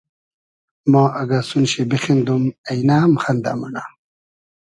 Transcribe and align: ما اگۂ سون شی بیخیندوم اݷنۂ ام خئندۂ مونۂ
ما 0.91 1.03
اگۂ 1.21 1.39
سون 1.47 1.63
شی 1.71 1.81
بیخیندوم 1.89 2.43
اݷنۂ 2.69 2.97
ام 3.05 3.13
خئندۂ 3.23 3.51
مونۂ 3.59 3.83